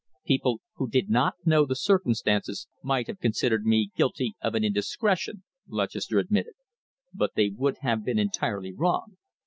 [0.25, 5.43] "People who did not know the circumstances might have considered me guilty of an indiscretion,"
[5.67, 6.53] Lutchester admitted,
[7.13, 9.17] "but they would have been entirely wrong.